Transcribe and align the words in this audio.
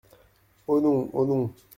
Oh 0.67 0.79
non! 0.79 1.11
oh 1.13 1.25
non! 1.27 1.53